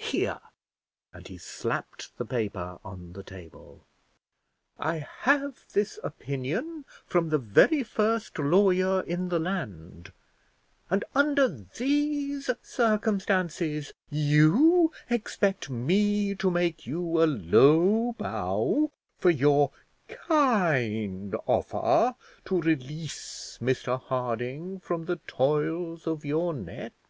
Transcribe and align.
Here," 0.00 0.40
and 1.12 1.28
he 1.28 1.36
slapped 1.36 2.16
the 2.16 2.24
paper 2.24 2.78
on 2.82 3.12
the 3.12 3.22
table, 3.22 3.84
"I 4.78 5.06
have 5.24 5.62
this 5.74 5.98
opinion 6.02 6.86
from 7.04 7.28
the 7.28 7.36
very 7.36 7.82
first 7.82 8.38
lawyer 8.38 9.02
in 9.02 9.28
the 9.28 9.38
land; 9.38 10.10
and 10.88 11.04
under 11.14 11.48
these 11.48 12.48
circumstances 12.62 13.92
you 14.08 14.90
expect 15.10 15.68
me 15.68 16.34
to 16.36 16.50
make 16.50 16.86
you 16.86 17.22
a 17.22 17.26
low 17.28 18.14
bow 18.14 18.90
for 19.18 19.28
your 19.28 19.70
kind 20.08 21.36
offer 21.46 22.14
to 22.46 22.60
release 22.62 23.58
Mr 23.60 24.00
Harding 24.00 24.80
from 24.80 25.04
the 25.04 25.16
toils 25.26 26.06
of 26.06 26.24
your 26.24 26.54
net! 26.54 27.02